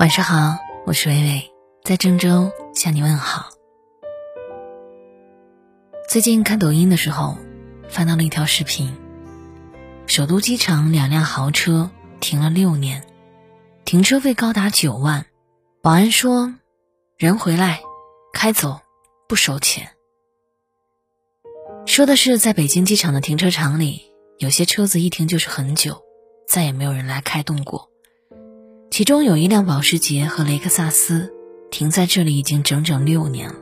[0.00, 1.52] 晚上好，我是微微，
[1.84, 3.50] 在郑州向你问好。
[6.08, 7.38] 最近看抖音的时候，
[7.88, 8.96] 翻到了一条视频：
[10.06, 13.06] 首都机场两辆豪车停了六年，
[13.84, 15.26] 停车费高达九万，
[15.80, 16.52] 保安说
[17.16, 17.80] ：“人回来，
[18.32, 18.80] 开走，
[19.28, 19.92] 不收钱。”
[21.86, 24.02] 说的是在北京机场的停车场里，
[24.38, 26.02] 有些车子一停就是很久，
[26.48, 27.93] 再也没有人来开动过。
[28.94, 31.34] 其中有一辆保时捷和雷克萨斯
[31.72, 33.56] 停在这里已经整整六年了。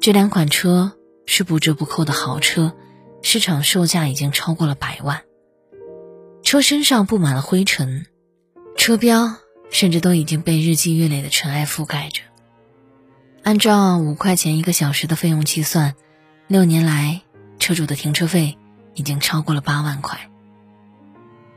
[0.00, 0.94] 这两款车
[1.26, 2.72] 是不折不扣的豪车，
[3.20, 5.20] 市场售价已经超过了百万。
[6.42, 8.06] 车身上布满了灰尘，
[8.78, 9.36] 车标
[9.68, 12.22] 甚至都已经被日积月累的尘埃覆盖着。
[13.42, 15.94] 按照五块钱一个小时的费用计算，
[16.48, 17.20] 六年来
[17.58, 18.56] 车主的停车费
[18.94, 20.30] 已经超过了八万块。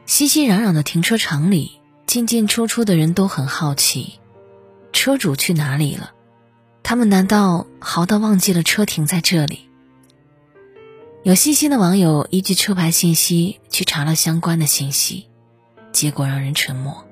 [0.06, 1.79] 熙熙攘攘的停车场里。
[2.10, 4.20] 进进出出的人都很好奇，
[4.92, 6.10] 车主去哪里了？
[6.82, 9.70] 他们难道豪到忘记了车停在这里？
[11.22, 15.28] 有细心的网友依据车牌信息去查了相关的信息，
[15.92, 17.06] 结果让人沉默。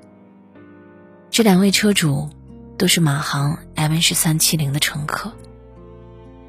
[1.29, 2.31] 这两位车主
[2.75, 5.31] 都是马航 MH 三七零的乘客，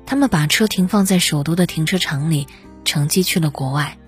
[0.06, 2.46] 他们把车停放在首都的停车场里，
[2.86, 3.98] 乘机去了国外，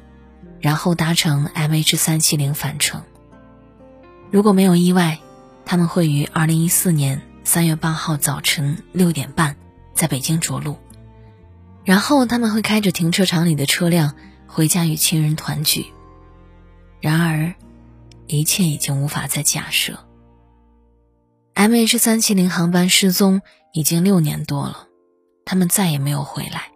[0.60, 3.02] 然后搭乘 MH 三七零返程。
[4.30, 5.18] 如果没有意外，
[5.64, 9.56] 他们会于二零一四年三月八号早晨六点半
[9.92, 10.76] 在北京着陆，
[11.84, 14.14] 然后他们会开着停车场里的车辆
[14.46, 15.86] 回家与亲人团聚。
[17.00, 17.52] 然而，
[18.28, 19.98] 一切已经无法再假设。
[21.56, 24.86] MH 三七零航班失踪已经六年多了，
[25.44, 26.70] 他们再也没有回来，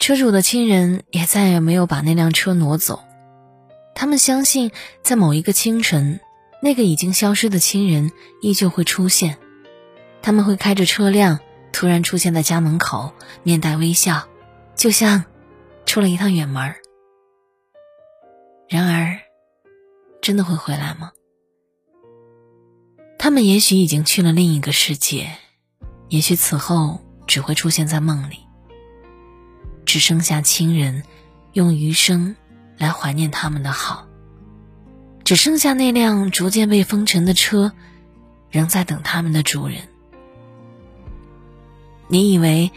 [0.00, 3.04] 车主的亲人也再也没有把那辆车挪走。
[3.94, 6.18] 他们相信，在某一个清晨。
[6.64, 9.36] 那个已经消失的亲人依旧会出现，
[10.22, 11.40] 他们会开着车辆
[11.72, 14.28] 突然出现在家门口，面带微笑，
[14.76, 15.24] 就像
[15.86, 16.72] 出了一趟远门。
[18.68, 19.18] 然而，
[20.20, 21.10] 真的会回来吗？
[23.18, 25.32] 他们也许已经去了另一个世界，
[26.08, 28.38] 也许此后只会出现在梦里，
[29.84, 31.02] 只剩下亲人
[31.54, 32.36] 用余生
[32.78, 34.06] 来怀念他们的好。
[35.32, 37.72] 只剩下那辆逐渐被封尘的车，
[38.50, 39.88] 仍在等他们的主人。
[42.06, 42.70] 你以为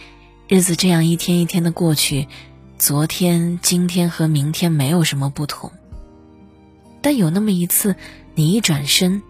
[0.47, 2.29] 日子这样一天一天的过去，
[2.77, 5.69] 昨天、今天和明天没有什么不同。
[7.01, 7.97] 但有那么一次，
[8.35, 9.21] 你一转身，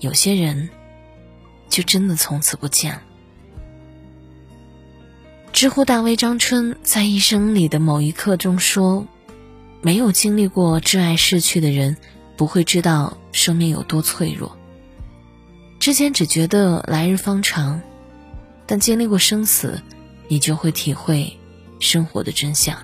[0.00, 0.68] 有些人
[1.68, 3.02] 就真的从此不见了。
[5.52, 9.06] 知乎大 V 张春在一生里的某一刻中说
[9.80, 11.96] ：“没有经历过挚爱逝去的人。”
[12.38, 14.56] 不会知道生命有多脆弱。
[15.80, 17.82] 之前只觉得来日方长，
[18.64, 19.82] 但经历过生死，
[20.28, 21.36] 你就会体会
[21.80, 22.78] 生活的真相。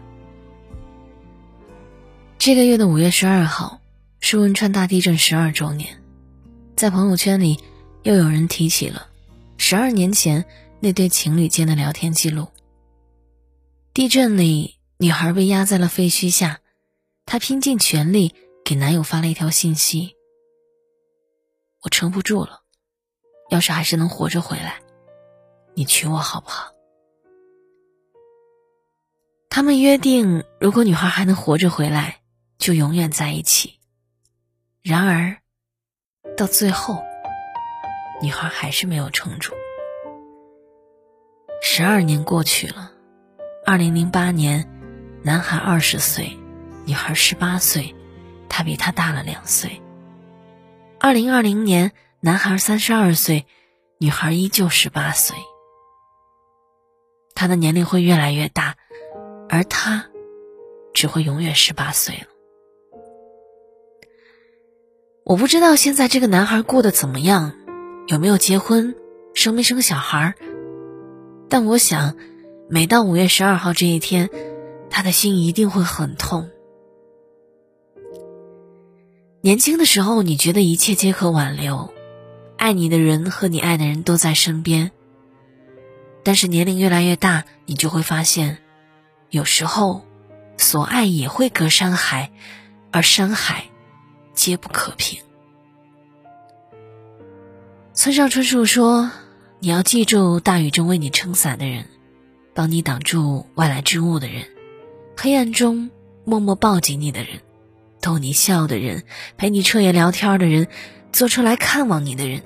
[2.37, 3.81] 这个月的五月十二号
[4.19, 6.03] 是汶川大地震十二周年，
[6.75, 7.61] 在朋友圈里
[8.03, 9.07] 又有人提起了
[9.57, 10.45] 十二年前
[10.81, 12.49] 那对情侣间的聊天记录。
[13.93, 16.59] 地震里，女孩被压在了废墟下，
[17.25, 18.35] 她拼尽全力。
[18.65, 20.17] 给男友发了一条信息
[21.85, 22.63] ：“我撑不住了，
[23.51, 24.81] 要是还是能活着回来，
[25.75, 26.73] 你娶我好不好？”
[29.51, 32.23] 他们约定，如果女孩还能活着回来，
[32.57, 33.79] 就永远在一起。
[34.83, 35.37] 然而，
[36.35, 37.05] 到最后，
[38.23, 39.53] 女孩还是没有撑住。
[41.61, 42.91] 十二年过去了，
[43.67, 44.67] 二零零八年，
[45.23, 46.35] 男孩二十岁，
[46.87, 47.95] 女孩十八岁。
[48.57, 49.83] 他比他大了两岁。
[51.01, 53.47] 二零二零年，男孩三十二岁，
[53.99, 55.37] 女孩依旧十八岁。
[57.35, 58.77] 他的年龄会越来越大，
[59.49, 60.07] 而他
[60.93, 62.29] 只会永远十八岁了。
[65.25, 67.55] 我不知道现在这个男孩过得怎么样，
[68.07, 68.95] 有没有结婚，
[69.35, 70.37] 生没生小孩
[71.49, 72.17] 但我想，
[72.71, 74.31] 每到五月十二号这一天，
[74.91, 76.51] 他的心一定会很痛。
[79.45, 81.93] 年轻的时候，你觉得一切皆可挽留，
[82.57, 84.91] 爱你的人和你爱的人都在身边。
[86.23, 88.57] 但是年龄越来越大，你就会发现，
[89.29, 90.07] 有时候，
[90.57, 92.33] 所爱也会隔山海，
[92.91, 93.67] 而山海，
[94.33, 95.21] 皆不可平。
[97.93, 99.11] 村上春树说
[99.61, 101.85] ：“你要记住大雨中为你撑伞的人，
[102.55, 104.47] 帮你挡住外来之物的人，
[105.15, 105.91] 黑暗中
[106.25, 107.43] 默默抱紧你的人。”
[108.05, 109.03] 逗你笑的人，
[109.39, 110.69] 陪你彻夜聊天的人，
[111.11, 112.43] 坐车来看望你的人，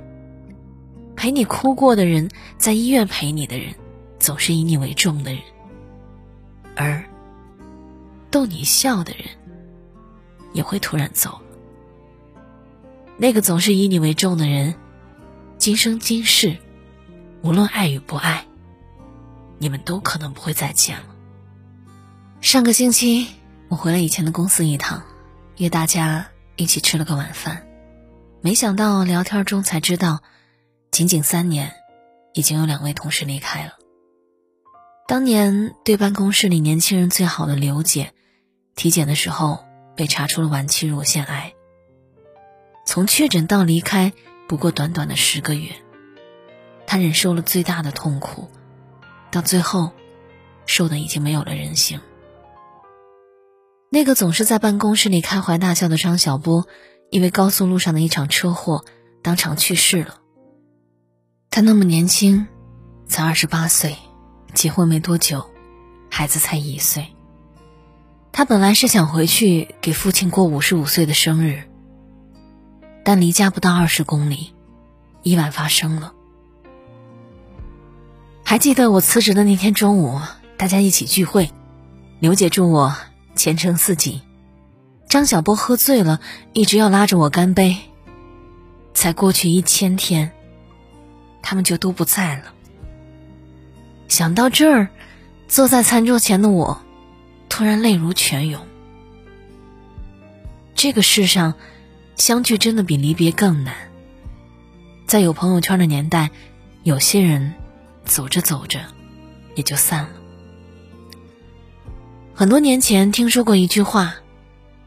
[1.17, 3.75] 陪你哭过的人，在医院陪你的人，
[4.21, 5.41] 总是以你为重的人；
[6.77, 7.05] 而
[8.31, 9.25] 逗你笑的人，
[10.53, 11.43] 也会突然走了。
[13.17, 14.73] 那个总是以你为重的人，
[15.59, 16.57] 今生今世，
[17.43, 18.47] 无论爱与不爱，
[19.59, 21.07] 你们都可能不会再见了。
[22.41, 23.27] 上个星期，
[23.67, 25.03] 我回了以前的公司一趟，
[25.59, 27.67] 约大家一起吃了个晚饭。
[28.41, 30.23] 没想到聊天中才知道，
[30.93, 31.75] 仅仅三年，
[32.33, 33.73] 已经有两位同事离开了。
[35.09, 38.13] 当年对办公室里年轻人最好的刘姐，
[38.77, 39.65] 体检的时候
[39.97, 41.53] 被查出了晚期乳腺癌。
[42.87, 44.13] 从确诊到离开，
[44.47, 45.73] 不过短短的十个月，
[46.87, 48.49] 她忍受了最大的痛苦，
[49.33, 49.91] 到最后，
[50.67, 52.01] 瘦的已经没有了人形。
[53.91, 56.67] 那个总是在办公室里开怀大笑的张小波，
[57.11, 58.85] 因为高速路上的一场车祸，
[59.23, 60.17] 当场去世了。
[61.51, 62.47] 他那么年轻，
[63.07, 63.97] 才二十八岁，
[64.53, 65.49] 结婚没多久，
[66.11, 67.07] 孩子才一岁。
[68.31, 71.63] 他本来是想回去给父亲过五十五岁的生日，
[73.05, 74.53] 但离家不到二十公里，
[75.23, 76.13] 意外发生了。
[78.45, 80.21] 还记得我辞职的那天中午，
[80.59, 81.51] 大家一起聚会，
[82.21, 82.95] 刘姐祝我。
[83.39, 84.21] 前程似锦，
[85.09, 86.21] 张小波喝醉了，
[86.53, 87.77] 一直要拉着我干杯。
[88.95, 90.33] 才过去一千天，
[91.41, 92.53] 他们就都不在了。
[94.09, 94.89] 想到这儿，
[95.47, 96.83] 坐在餐桌前的我，
[97.49, 98.67] 突然泪如泉涌。
[100.75, 101.55] 这个世上，
[102.17, 103.73] 相聚真的比离别更难。
[105.07, 106.31] 在有朋友圈的年代，
[106.83, 107.55] 有些人
[108.05, 108.81] 走着走着，
[109.55, 110.11] 也就散了。
[112.39, 114.15] 很多年前听说过一句话：“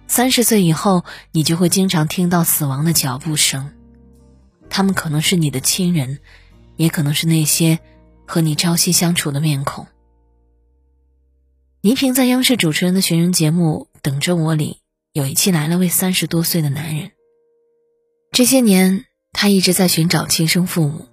[0.07, 1.03] 三十岁以后，
[1.33, 3.74] 你就会经常听到死亡的脚步声。
[4.69, 6.19] 他们可能是你的亲人，
[6.77, 7.80] 也可能是那些
[8.25, 9.86] 和你朝夕相处的面孔。”
[11.83, 14.77] 倪萍在央视主持人的寻人节目《等着我》里，
[15.12, 17.12] 有一期来了位三十多岁的男人。
[18.31, 19.03] 这些年，
[19.33, 21.09] 他一直在寻找亲生父母，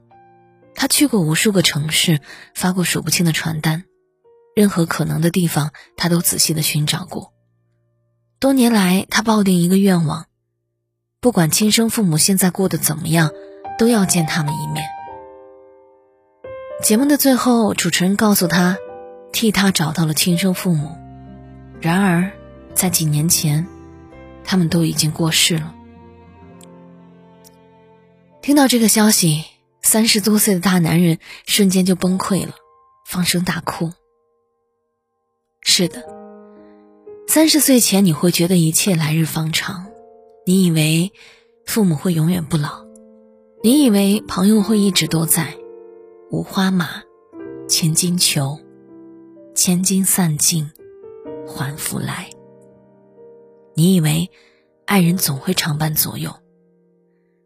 [0.77, 2.21] 他去过无数个城市，
[2.55, 3.87] 发过数不清的传单。
[4.59, 7.33] 任何可能的地方，他都仔细的寻找过。
[8.41, 10.27] 多年来，他抱定一个愿望：
[11.21, 13.31] 不管亲生父母现在过得怎么样，
[13.79, 14.85] 都要见他们一面。
[16.83, 18.79] 节目的最后，主持人告诉他，
[19.31, 20.99] 替他找到了亲生父母。
[21.81, 22.33] 然而，
[22.75, 23.65] 在几年前，
[24.43, 25.73] 他们都已经过世了。
[28.43, 29.45] 听到这个消息，
[29.83, 32.55] 三十多岁的大男人瞬间就崩溃了，
[33.07, 33.93] 放声大哭。
[35.79, 36.03] 是的，
[37.29, 39.87] 三十岁前你会觉得一切来日方长，
[40.45, 41.13] 你以为
[41.67, 42.85] 父母会永远不老，
[43.63, 45.55] 你以为朋友会一直都在，
[46.33, 47.05] 五花马，
[47.69, 48.59] 千金裘，
[49.55, 50.69] 千金散尽，
[51.47, 52.29] 还复来。
[53.77, 54.29] 你以为
[54.85, 56.35] 爱人总会常伴左右，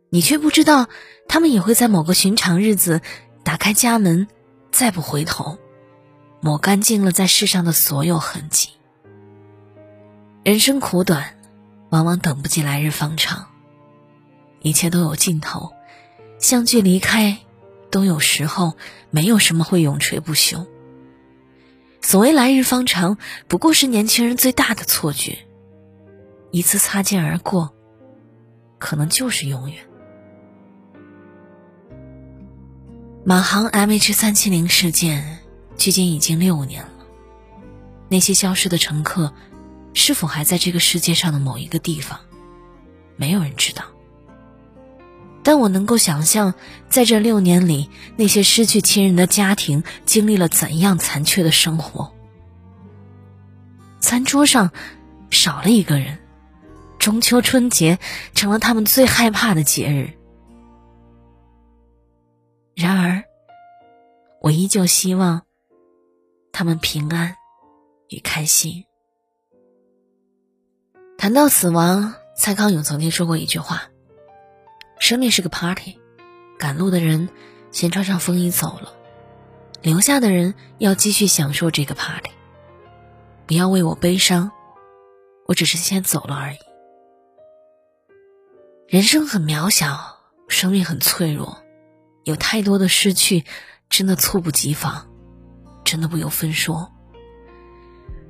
[0.08, 0.88] 你却不知道
[1.28, 3.02] 他们也会在某个寻常日子
[3.44, 4.26] 打开家门，
[4.70, 5.58] 再不回头。
[6.44, 8.70] 抹干净了在世上的所有痕迹。
[10.42, 11.36] 人生苦短，
[11.90, 13.46] 往往等不及来日方长。
[14.60, 15.72] 一切都有尽头，
[16.40, 17.38] 相聚离开
[17.92, 18.76] 都有时候，
[19.11, 20.66] 没有什么会永垂不朽。
[22.00, 25.38] 所谓来日方长，不过是年轻人最大的错觉。
[26.50, 27.72] 一次擦肩而过，
[28.80, 29.78] 可能就是永远。
[33.25, 35.38] 马航 MH 三七零事件。
[35.76, 37.07] 距今已经六年了，
[38.09, 39.33] 那些消失的乘客，
[39.95, 42.21] 是否还在这个世界上的某一个地方？
[43.17, 43.85] 没有人知道。
[45.45, 46.55] 但我能够想象，
[46.88, 52.14] 在这六年里，那些失去亲人的家庭经历了怎样残缺的生活。
[53.99, 54.71] 餐桌上
[55.31, 56.19] 少了一个人，
[56.99, 57.99] 中秋春节
[58.35, 60.12] 成了他们最害怕的节日。
[62.76, 63.25] 然而，
[64.41, 65.43] 我依旧希望。
[66.52, 67.37] 他们平安
[68.09, 68.85] 与开心。
[71.16, 73.85] 谈到死亡，蔡康永曾经说过一句话
[75.00, 75.99] ：“生命是个 party，
[76.59, 77.28] 赶路的人
[77.71, 78.94] 先穿上风衣走了，
[79.80, 82.30] 留下的人要继续享受这个 party。
[83.47, 84.50] 不要为我悲伤，
[85.47, 86.59] 我只是先走了而已。
[88.88, 90.18] 人生很渺小，
[90.49, 91.62] 生命很脆弱，
[92.25, 93.44] 有太多的失去，
[93.88, 95.09] 真的猝不及防。”
[95.92, 96.90] 真的不由分说。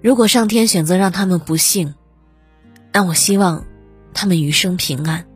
[0.02, 1.95] 如果上天选择让他们不幸，
[2.92, 3.64] 那我希望
[4.12, 5.26] 他们余生平安。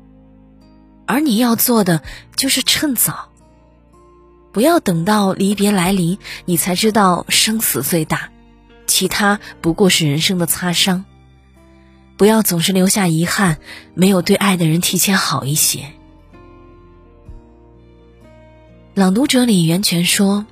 [1.06, 2.02] 而你要做的
[2.34, 3.28] 就是趁早
[4.50, 8.30] 不要等到离别来临，你才知道生死最大，
[8.88, 11.04] 其他不过是人生的擦伤。
[12.16, 13.58] 不要总是留下遗憾，
[13.94, 15.92] 没有对爱的人提前好一些。
[18.94, 20.44] 朗读者里袁泉说：“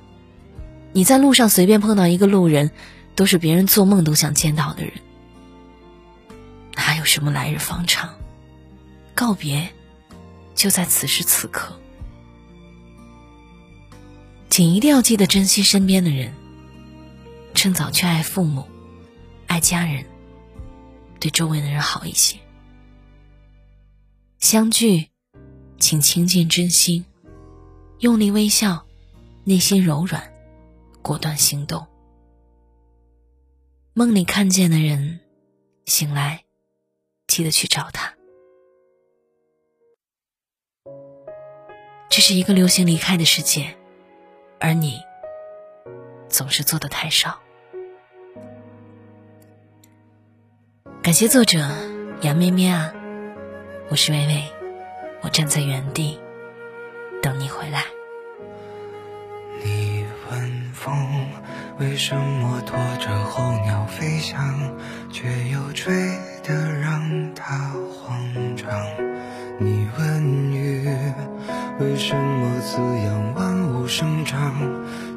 [0.95, 2.71] 你在路上随便碰到一个路人，
[3.15, 4.93] 都是别人做梦都想见到的人。
[6.73, 8.15] 哪有什么来日方长？
[9.13, 9.67] 告别，
[10.55, 11.77] 就在此时此刻。
[14.49, 16.33] 请一定要记得珍惜身边的人，
[17.53, 18.63] 趁早去爱父母，
[19.47, 20.05] 爱家人。”
[21.19, 22.37] 对周围的人好一些。
[24.39, 25.09] 相聚，
[25.77, 27.03] 请倾尽真心，
[27.99, 28.85] 用力微笑，
[29.43, 30.31] 内心柔软，
[31.05, 31.85] 果断行动。
[33.93, 35.19] 梦里看见的人，
[35.85, 36.45] 醒来
[37.27, 38.15] 记得去找他。
[42.09, 43.77] 这是一个流行离开的世界，
[44.59, 44.99] 而你
[46.27, 47.39] 总是做的太少。
[51.03, 51.59] 感谢作者
[52.21, 52.91] 杨咩咩啊，
[53.91, 54.43] 我是微微，
[55.21, 56.19] 我站在原地
[57.21, 57.94] 等你回来。
[60.85, 60.95] 风
[61.79, 64.55] 为什么拖着候鸟飞翔，
[65.11, 65.91] 却又吹
[66.43, 67.57] 得让它
[67.89, 68.69] 慌张？
[69.57, 70.87] 你问雨
[71.79, 74.53] 为什么滋养万物生长，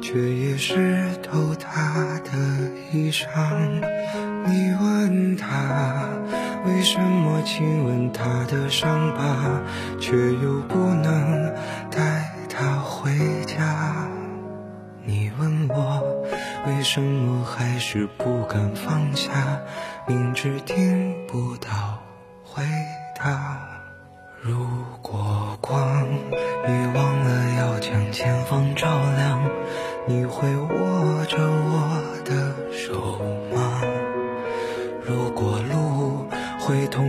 [0.01, 2.31] 却也湿透它的
[2.91, 3.27] 衣裳？
[4.47, 6.09] 你问他
[6.65, 9.61] 为什么亲吻他的伤疤，
[10.01, 11.53] 却又不能
[11.91, 12.18] 带
[16.91, 19.61] 什么还是不敢放下，
[20.07, 21.69] 明知听不到
[22.43, 22.63] 回
[23.15, 23.59] 答。
[24.41, 24.65] 如
[24.99, 29.39] 果光已忘了要将前方照亮，
[30.07, 33.19] 你会握着我的手
[33.55, 33.83] 吗？
[35.05, 36.25] 如果路
[36.59, 37.08] 会通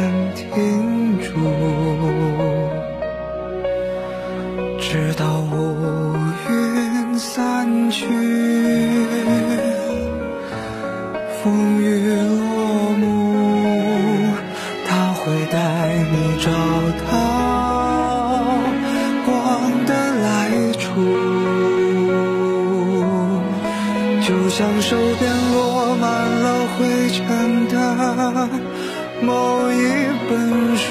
[8.01, 8.07] 去
[11.43, 13.05] 风雨落幕，
[14.87, 15.55] 他会带
[16.11, 16.49] 你找
[17.05, 17.11] 到
[19.23, 19.29] 光
[19.85, 19.91] 的
[20.23, 20.25] 来
[20.79, 20.81] 处，
[24.25, 26.09] 就像手边落满
[26.41, 26.45] 了
[26.79, 26.79] 灰
[27.11, 27.19] 尘
[27.67, 27.75] 的
[29.21, 29.77] 某一
[30.27, 30.31] 本
[30.75, 30.89] 书，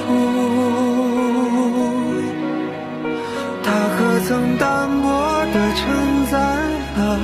[3.65, 3.99] 他可
[4.29, 5.10] 曾淡泊？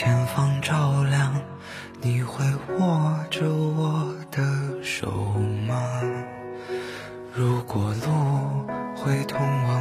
[0.00, 1.34] 前方照亮
[2.00, 2.44] 你会
[2.78, 4.40] 握着我的
[4.80, 5.10] 手
[5.66, 5.74] 吗？
[7.34, 8.64] 如果路
[8.94, 9.77] 会通往